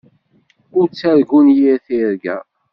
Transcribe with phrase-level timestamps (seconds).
[0.77, 2.37] Ur ttargun yir tirga.